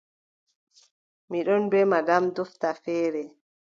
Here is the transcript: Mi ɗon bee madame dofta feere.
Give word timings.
Mi 1.29 1.39
ɗon 1.45 1.63
bee 1.71 1.89
madame 1.93 2.27
dofta 2.35 2.69
feere. 2.83 3.23